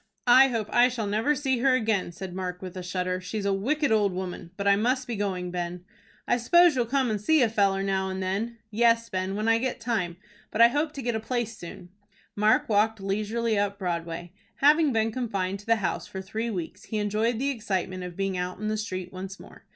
"I 0.25 0.47
hope 0.47 0.67
I 0.73 0.89
shall 0.89 1.05
never 1.05 1.35
see 1.35 1.59
her 1.59 1.75
again," 1.75 2.11
said 2.11 2.33
Mark, 2.33 2.59
with 2.63 2.75
a 2.75 2.81
shudder. 2.81 3.21
"She 3.21 3.37
is 3.37 3.45
a 3.45 3.53
wicked 3.53 3.91
old 3.91 4.13
woman. 4.13 4.49
But 4.57 4.67
I 4.67 4.75
must 4.75 5.05
be 5.05 5.15
going, 5.15 5.51
Ben." 5.51 5.85
"I 6.27 6.37
s'pose 6.37 6.75
you'll 6.75 6.87
come 6.87 7.11
and 7.11 7.21
see 7.21 7.43
a 7.43 7.49
feller 7.49 7.83
now 7.83 8.09
and 8.09 8.19
then." 8.19 8.57
"Yes, 8.71 9.09
Ben, 9.09 9.35
when 9.35 9.47
I 9.47 9.59
get 9.59 9.79
time. 9.79 10.17
But 10.49 10.59
I 10.59 10.69
hope 10.69 10.93
to 10.93 11.03
get 11.03 11.13
a 11.13 11.19
place 11.19 11.55
soon." 11.55 11.89
Mark 12.35 12.67
walked 12.67 12.99
leisurely 12.99 13.59
up 13.59 13.77
Broadway. 13.77 14.33
Having 14.55 14.91
been 14.91 15.11
confined 15.11 15.59
to 15.59 15.65
the 15.67 15.75
house 15.75 16.07
for 16.07 16.19
three 16.19 16.49
weeks, 16.49 16.85
he 16.85 16.97
enjoyed 16.97 17.37
the 17.37 17.51
excitement 17.51 18.03
of 18.03 18.17
being 18.17 18.35
out 18.35 18.57
in 18.57 18.69
the 18.69 18.77
street 18.77 19.13
once 19.13 19.39
more. 19.39 19.67